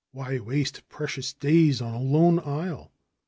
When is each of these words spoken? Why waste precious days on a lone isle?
Why 0.13 0.39
waste 0.39 0.89
precious 0.89 1.31
days 1.31 1.79
on 1.79 1.93
a 1.93 2.01
lone 2.01 2.39
isle? 2.39 2.91